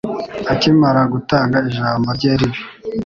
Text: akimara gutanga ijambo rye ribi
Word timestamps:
akimara 0.53 1.01
gutanga 1.13 1.57
ijambo 1.69 2.07
rye 2.17 2.31
ribi 2.39 2.59